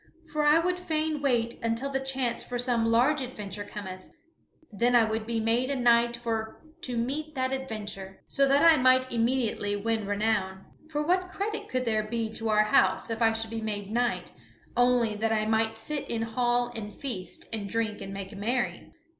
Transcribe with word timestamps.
For 0.33 0.43
I 0.43 0.57
would 0.57 0.79
fain 0.79 1.21
wait 1.21 1.59
until 1.61 1.91
the 1.91 1.99
chance 1.99 2.41
for 2.41 2.57
some 2.57 2.87
large 2.87 3.21
adventure 3.21 3.63
cometh; 3.63 4.09
then 4.71 4.95
I 4.95 5.03
would 5.03 5.27
be 5.27 5.39
made 5.39 5.69
a 5.69 5.75
knight 5.75 6.17
for 6.17 6.59
to 6.81 6.97
meet 6.97 7.35
that 7.35 7.51
adventure, 7.53 8.23
so 8.25 8.47
that 8.47 8.65
I 8.65 8.81
might 8.81 9.11
immediately 9.11 9.75
win 9.75 10.07
renown. 10.07 10.65
For 10.89 11.05
what 11.05 11.29
credit 11.29 11.69
could 11.69 11.85
there 11.85 12.01
be 12.01 12.31
to 12.31 12.49
our 12.49 12.63
house 12.63 13.11
if 13.11 13.21
I 13.21 13.33
should 13.33 13.51
be 13.51 13.61
made 13.61 13.91
knight, 13.91 14.31
only 14.75 15.15
that 15.17 15.31
I 15.31 15.45
might 15.45 15.77
sit 15.77 16.09
in 16.09 16.23
hall 16.23 16.73
and 16.75 16.91
feast 16.91 17.45
and 17.53 17.69
drink 17.69 18.01
and 18.01 18.11
make 18.11 18.35
merry?" 18.35 18.93